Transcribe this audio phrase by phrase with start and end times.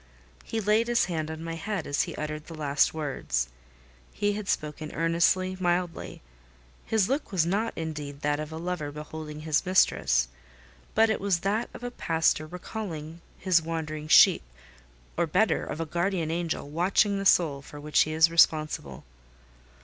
[0.43, 3.49] He laid his hand on my head as he uttered the last words.
[4.11, 6.23] He had spoken earnestly, mildly:
[6.87, 10.27] his look was not, indeed, that of a lover beholding his mistress,
[10.95, 16.31] but it was that of a pastor recalling his wandering sheep—or better, of a guardian
[16.31, 19.03] angel watching the soul for which he is responsible.